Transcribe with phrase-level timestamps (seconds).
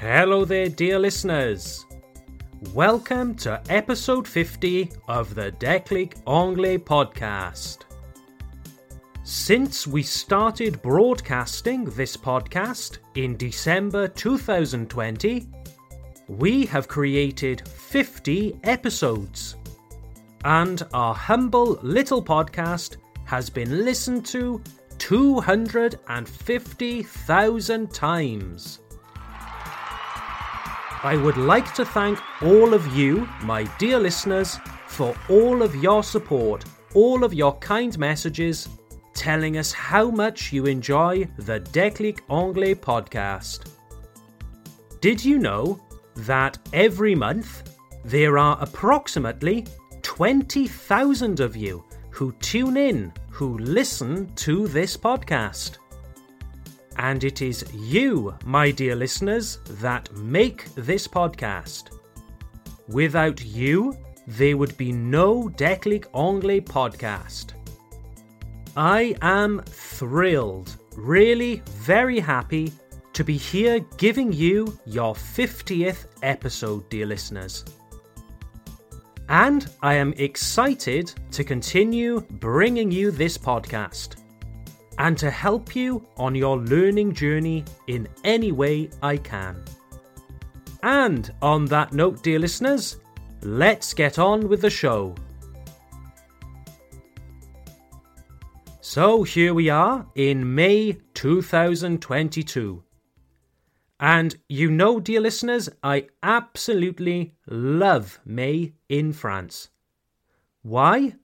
[0.00, 1.84] Hello there, dear listeners.
[2.72, 7.80] Welcome to episode 50 of the Declic Anglais podcast.
[9.24, 15.46] Since we started broadcasting this podcast in December 2020,
[16.28, 19.56] we have created 50 episodes.
[20.46, 22.96] And our humble little podcast
[23.26, 24.62] has been listened to
[24.96, 28.78] 250,000 times.
[31.02, 36.02] I would like to thank all of you, my dear listeners, for all of your
[36.02, 36.62] support,
[36.94, 38.68] all of your kind messages,
[39.14, 43.70] telling us how much you enjoy the Declic Anglais podcast.
[45.00, 45.80] Did you know
[46.16, 49.66] that every month there are approximately
[50.02, 55.78] 20,000 of you who tune in, who listen to this podcast?
[57.00, 61.98] And it is you, my dear listeners, that make this podcast.
[62.88, 67.54] Without you, there would be no Declic Anglais podcast.
[68.76, 72.70] I am thrilled, really very happy
[73.14, 77.64] to be here giving you your 50th episode, dear listeners.
[79.30, 84.19] And I am excited to continue bringing you this podcast
[85.00, 89.64] and to help you on your learning journey in any way I can.
[90.82, 92.98] And on that note, dear listeners,
[93.40, 95.14] let's get on with the show.
[98.82, 102.82] So here we are in May 2022.
[104.00, 109.70] And you know, dear listeners, I absolutely love May in France.
[110.60, 111.14] Why?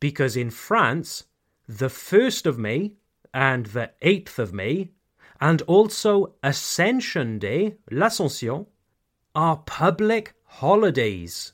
[0.00, 1.24] Because in France,
[1.68, 2.92] the 1st of May
[3.32, 4.90] and the 8th of May,
[5.40, 8.66] and also Ascension Day, l'Ascension,
[9.34, 11.52] are public holidays.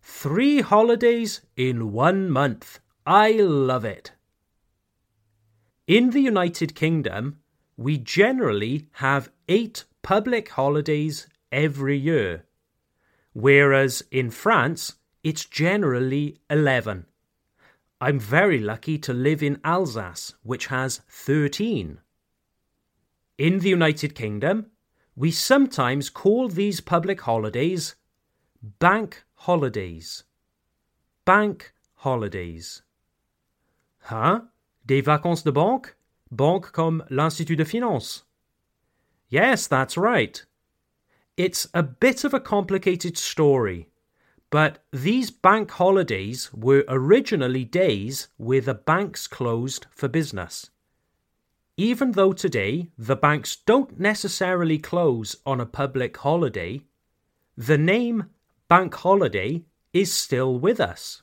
[0.00, 2.80] Three holidays in one month.
[3.06, 4.12] I love it.
[5.86, 7.38] In the United Kingdom,
[7.76, 12.44] we generally have eight public holidays every year,
[13.32, 17.06] whereas in France, it's generally 11.
[18.02, 22.00] I'm very lucky to live in Alsace, which has 13.
[23.38, 24.72] In the United Kingdom,
[25.14, 27.94] we sometimes call these public holidays
[28.80, 30.24] bank holidays.
[31.24, 32.82] Bank holidays.
[34.00, 34.40] Huh?
[34.84, 35.94] Des vacances de banque?
[36.28, 38.24] Banque comme l'Institut de Finance.
[39.28, 40.44] Yes, that's right.
[41.36, 43.91] It's a bit of a complicated story.
[44.52, 50.68] But these bank holidays were originally days where the banks closed for business.
[51.78, 56.82] Even though today the banks don't necessarily close on a public holiday,
[57.56, 58.26] the name
[58.68, 59.64] bank holiday
[59.94, 61.22] is still with us.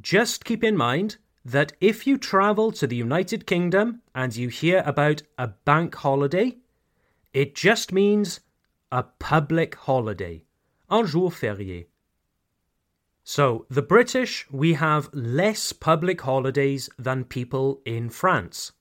[0.00, 4.82] Just keep in mind that if you travel to the United Kingdom and you hear
[4.84, 6.56] about a bank holiday,
[7.32, 8.40] it just means
[8.90, 10.45] a public holiday
[10.90, 11.86] un jour férié.
[13.24, 18.72] So, the British, we have less public holidays than people in France.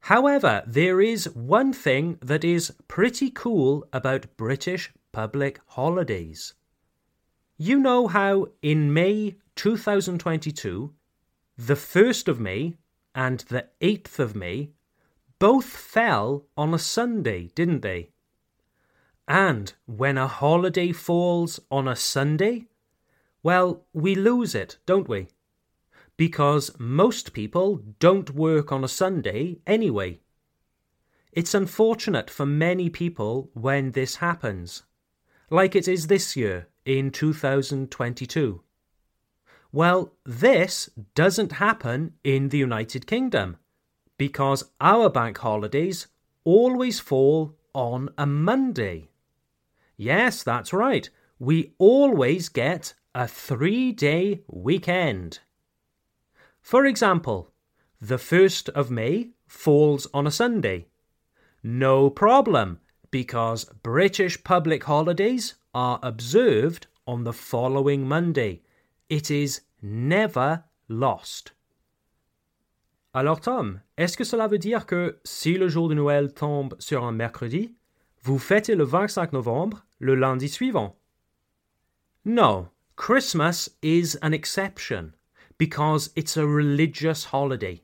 [0.00, 6.54] However, there is one thing that is pretty cool about British public holidays.
[7.56, 10.92] You know how in May 2022,
[11.56, 12.76] the 1st of May
[13.14, 14.70] and the 8th of May
[15.38, 18.10] both fell on a Sunday, didn't they?
[19.26, 22.66] And when a holiday falls on a Sunday,
[23.42, 25.28] well, we lose it, don't we?
[26.16, 30.20] Because most people don't work on a Sunday anyway.
[31.32, 34.84] It's unfortunate for many people when this happens,
[35.50, 38.62] like it is this year in 2022.
[39.72, 43.56] Well, this doesn't happen in the United Kingdom
[44.16, 46.06] because our bank holidays
[46.44, 49.08] always fall on a Monday.
[49.96, 51.08] Yes, that's right.
[51.38, 55.40] We always get a three day weekend.
[56.60, 57.52] For example,
[58.00, 60.86] the 1st of May falls on a Sunday.
[61.62, 62.80] No problem,
[63.10, 68.62] because British public holidays are observed on the following Monday.
[69.08, 71.52] It is never lost.
[73.14, 77.04] Alors Tom, est-ce que cela veut dire que si le jour de Noël tombe sur
[77.04, 77.74] un mercredi,
[78.24, 80.96] Vous fêtez le 25 novembre, le lundi suivant.
[82.24, 85.12] No, Christmas is an exception
[85.58, 87.82] because it's a religious holiday.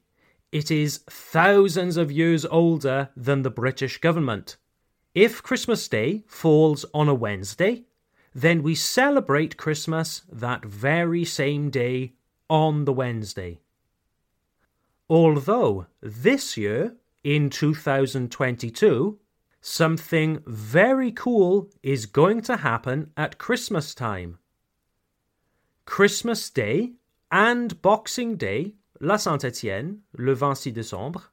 [0.50, 4.56] It is thousands of years older than the British government.
[5.14, 7.84] if Christmas Day falls on a Wednesday,
[8.34, 12.12] then we celebrate Christmas that very same day
[12.48, 13.60] on the Wednesday.
[15.08, 16.94] Although this year,
[17.24, 19.18] in 2022,
[19.60, 24.38] something very cool is going to happen at Christmas time.
[25.84, 26.92] Christmas Day
[27.30, 31.30] and Boxing Day, La Saint-Étienne, le 26 décembre,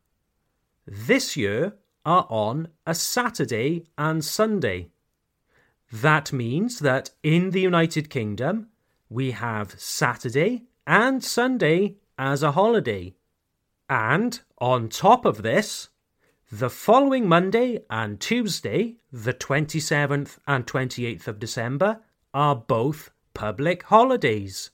[0.85, 1.73] this year
[2.05, 4.89] are on a Saturday and Sunday.
[5.91, 8.69] That means that in the United Kingdom,
[9.09, 13.15] we have Saturday and Sunday as a holiday.
[13.89, 15.89] And on top of this,
[16.51, 21.99] the following Monday and Tuesday, the 27th and 28th of December,
[22.33, 24.71] are both public holidays.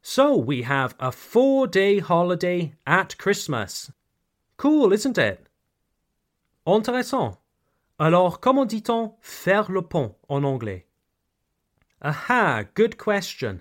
[0.00, 3.90] So we have a four day holiday at Christmas.
[4.56, 5.48] Cool, isn't it?
[6.64, 7.38] Intéressant.
[7.98, 10.86] Alors, comment dit-on faire le pont en anglais?
[12.00, 13.60] Aha, good question.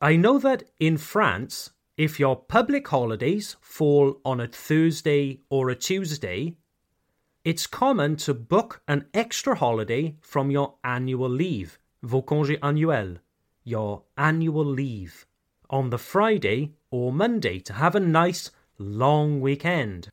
[0.00, 5.76] I know that in France, if your public holidays fall on a Thursday or a
[5.76, 6.56] Tuesday,
[7.44, 13.18] it's common to book an extra holiday from your annual leave, vos congés annuels,
[13.62, 15.26] your annual leave,
[15.70, 20.08] on the Friday or Monday to have a nice long weekend.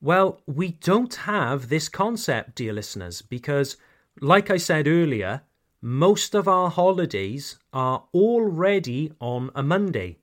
[0.00, 3.76] Well, we don't have this concept, dear listeners, because,
[4.20, 5.42] like I said earlier,
[5.80, 10.18] most of our holidays are already on a Monday.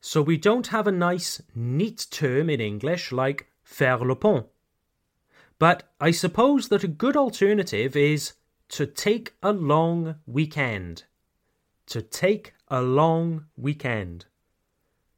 [0.00, 4.46] So we don't have a nice, neat term in English like faire le pont.
[5.58, 8.34] But I suppose that a good alternative is
[8.70, 11.04] to take a long weekend.
[11.86, 14.26] To take a long weekend.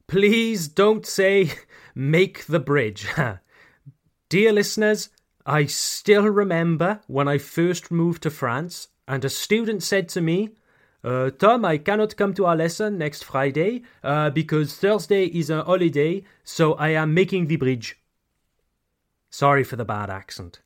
[0.06, 1.52] Please don't say
[1.94, 3.06] make the bridge.
[4.28, 5.10] Dear listeners,
[5.44, 10.50] I still remember when I first moved to France and a student said to me,
[11.02, 15.64] uh, Tom, I cannot come to our lesson next Friday uh, because Thursday is a
[15.64, 17.98] holiday, so I am making the bridge.
[19.30, 20.60] Sorry for the bad accent.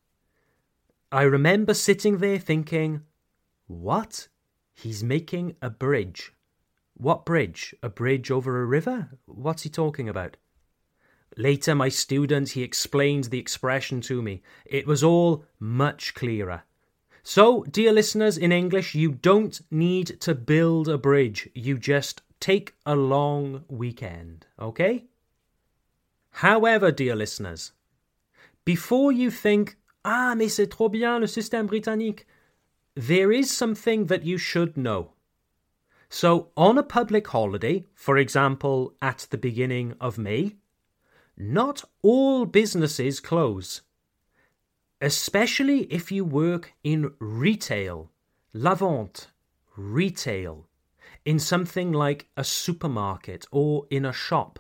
[1.13, 3.03] I remember sitting there thinking,
[3.67, 4.29] What?
[4.75, 6.33] He's making a bridge.
[6.95, 7.75] What bridge?
[7.83, 9.11] A bridge over a river?
[9.27, 10.37] What's he talking about?
[11.37, 14.43] Later, my student, he explained the expression to me.
[14.65, 16.63] It was all much clearer.
[17.27, 21.49] So, dear listeners, in English, you don't need to build a bridge.
[21.55, 25.05] You just take a long weekend, okay?
[26.33, 27.73] However, dear listeners,
[28.67, 32.27] before you think, ah, mais c'est trop bien le système britannique,
[32.95, 35.13] there is something that you should know.
[36.11, 40.57] So, on a public holiday, for example, at the beginning of May,
[41.39, 43.81] not all businesses close
[45.05, 48.11] especially if you work in retail,
[48.55, 49.27] la vente,
[49.77, 50.67] retail,
[51.27, 54.59] in something like a supermarket or in a shop.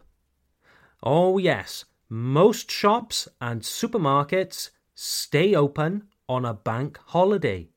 [1.03, 7.71] Oh, yes, most shops and supermarkets stay open on a bank holiday.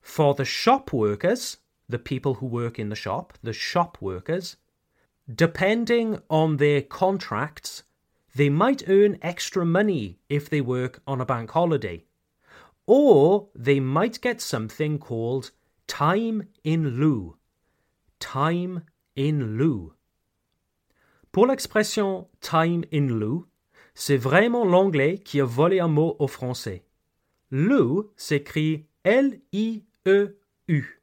[0.00, 4.56] For the shop workers, the people who work in the shop, the shop workers,
[5.32, 7.82] depending on their contracts,
[8.34, 12.04] they might earn extra money if they work on a bank holiday.
[12.86, 15.50] Or they might get something called
[15.86, 17.36] time in lieu.
[18.18, 18.82] Time
[19.16, 19.92] in lieu.
[21.30, 23.46] Pour l'expression time in lieu,
[23.94, 26.84] c'est vraiment l'anglais qui a volé un mot au français.
[27.50, 31.02] Lieu s'écrit L-I-E-U.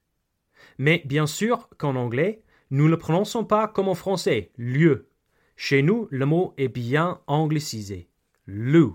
[0.77, 5.08] Mais bien sûr qu'en anglais, nous ne le prononçons pas comme en français, lieu.
[5.61, 8.07] Chez nous, le mot est bien anglicisé.
[8.47, 8.93] Lieu.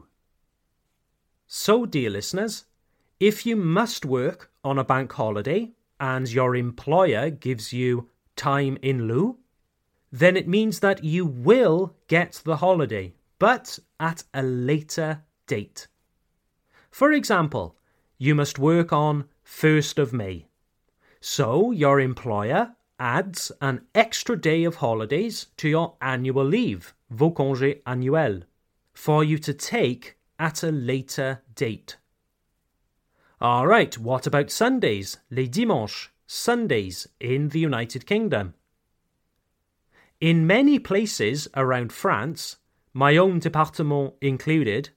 [1.47, 2.65] So, dear listeners,
[3.21, 9.07] if you must work on a bank holiday and your employer gives you time in
[9.07, 9.37] lieu,
[10.11, 15.87] then it means that you will get the holiday, but at a later date.
[16.91, 17.77] For example,
[18.17, 20.47] you must work on 1st of May.
[21.21, 27.83] So your employer adds an extra day of holidays to your annual leave, vos congés
[27.87, 28.45] annuels,
[28.93, 31.97] for you to take at a later date.
[33.41, 38.55] All right, what about Sundays, les dimanches, Sundays in the United Kingdom?
[40.21, 42.57] In many places around France,
[42.93, 44.91] my own department included,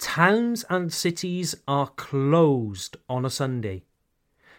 [0.00, 3.84] towns and cities are closed on a Sunday.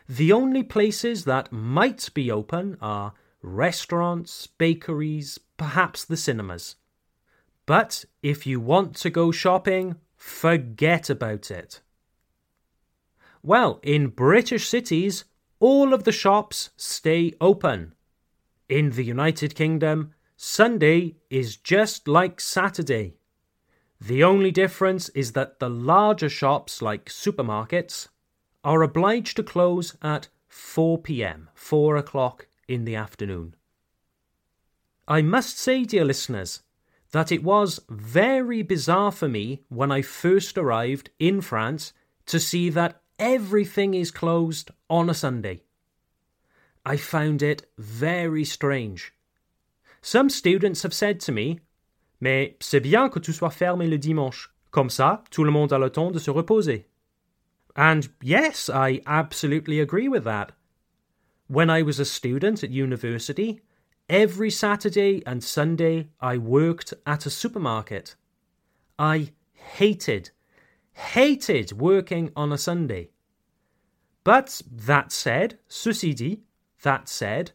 [0.09, 3.13] The only places that might be open are
[3.43, 6.77] restaurants, bakeries, perhaps the cinemas.
[7.67, 11.81] But if you want to go shopping, forget about it.
[13.43, 15.25] Well, in British cities,
[15.59, 17.93] all of the shops stay open.
[18.67, 23.13] In the United Kingdom, Sunday is just like Saturday.
[24.01, 28.07] The only difference is that the larger shops, like supermarkets,
[28.63, 33.55] are obliged to close at 4 pm, 4 o'clock in the afternoon.
[35.07, 36.61] I must say, dear listeners,
[37.11, 41.93] that it was very bizarre for me when I first arrived in France
[42.27, 45.63] to see that everything is closed on a Sunday.
[46.85, 49.13] I found it very strange.
[50.01, 51.59] Some students have said to me,
[52.19, 54.53] Mais c'est bien que tout soit fermé le dimanche.
[54.71, 56.85] Comme ça, tout le monde a le temps de se reposer.
[57.79, 60.51] And yes, I absolutely agree with that.
[61.47, 63.61] When I was a student at university,
[64.09, 68.17] every Saturday and Sunday I worked at a supermarket.
[68.99, 70.31] I hated,
[70.91, 73.11] hated working on a Sunday.
[74.25, 76.41] But that said, ceci
[76.83, 77.53] that said,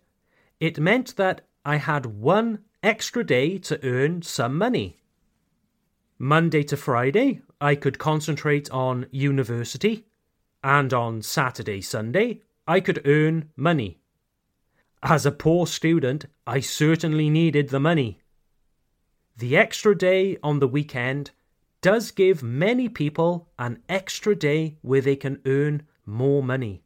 [0.58, 4.96] it meant that I had one extra day to earn some money.
[6.18, 10.06] Monday to Friday, I could concentrate on university,
[10.64, 13.98] and on Saturday, Sunday, I could earn money.
[15.02, 18.18] As a poor student, I certainly needed the money.
[19.36, 21.32] The extra day on the weekend
[21.82, 26.82] does give many people an extra day where they can earn more money.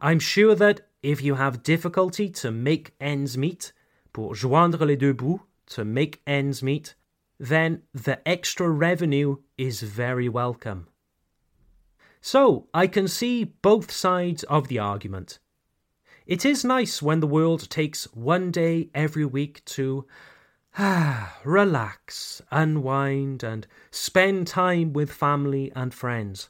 [0.00, 3.72] I'm sure that if you have difficulty to make ends meet,
[4.12, 5.42] pour joindre les deux bouts,
[5.74, 6.94] to make ends meet,
[7.40, 10.86] then the extra revenue is very welcome.
[12.24, 15.40] So, I can see both sides of the argument.
[16.24, 20.06] It is nice when the world takes one day every week to
[20.78, 26.48] ah, relax, unwind, and spend time with family and friends.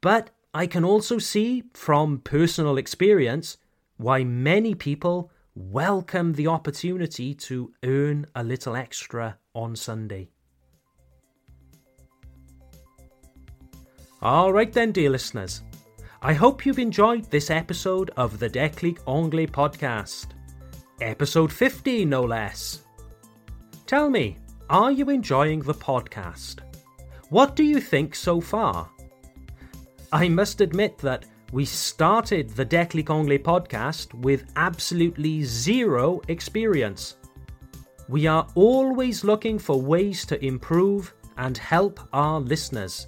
[0.00, 3.56] But I can also see from personal experience
[3.98, 10.30] why many people welcome the opportunity to earn a little extra on Sunday.
[14.20, 15.62] All right, then, dear listeners.
[16.22, 20.26] I hope you've enjoyed this episode of the Déclic Anglais podcast.
[21.00, 22.82] Episode 50, no less.
[23.86, 24.36] Tell me,
[24.68, 26.58] are you enjoying the podcast?
[27.28, 28.90] What do you think so far?
[30.12, 37.18] I must admit that we started the Déclic Anglais podcast with absolutely zero experience.
[38.08, 43.06] We are always looking for ways to improve and help our listeners.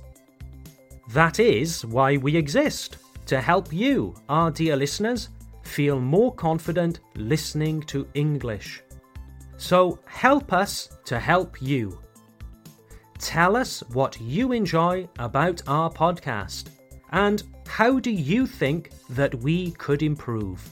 [1.12, 5.30] That is why we exist to help you, our dear listeners,
[5.62, 8.82] feel more confident listening to English.
[9.56, 11.98] So help us to help you.
[13.18, 16.68] Tell us what you enjoy about our podcast
[17.10, 20.66] and how do you think that we could improve?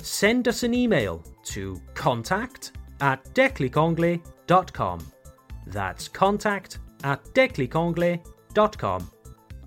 [0.00, 5.06] Send us an email to contact at declicanglais.com.
[5.66, 9.10] That's contact at declicanglais.com.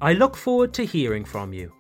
[0.02, 1.72] I look forward to hearing from you.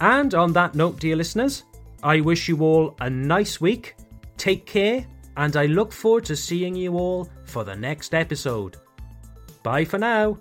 [0.00, 1.64] And on that note, dear listeners,
[2.02, 3.94] I wish you all a nice week,
[4.36, 8.76] take care, and I look forward to seeing you all for the next episode.
[9.62, 10.38] Bye for now.